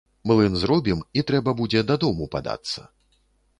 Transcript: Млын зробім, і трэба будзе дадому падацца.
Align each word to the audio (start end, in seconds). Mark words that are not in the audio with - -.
Млын 0.29 0.55
зробім, 0.61 1.03
і 1.19 1.25
трэба 1.31 1.55
будзе 1.61 1.85
дадому 1.93 2.31
падацца. 2.37 2.79